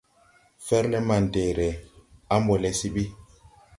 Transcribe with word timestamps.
Fɛrle 0.65 0.99
mandɛɛrɛ, 1.07 1.69
a 2.33 2.35
mbɔ 2.41 2.53
le 2.61 2.69
se 2.79 2.87
ɓi. 2.93 3.03